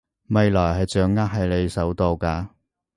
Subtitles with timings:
[0.29, 2.47] 未來係掌握喺你手度㗎